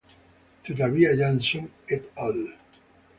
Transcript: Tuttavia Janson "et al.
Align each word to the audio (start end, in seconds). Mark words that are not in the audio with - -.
Tuttavia 0.63 1.11
Janson 1.13 1.69
"et 1.85 2.09
al. 2.15 2.41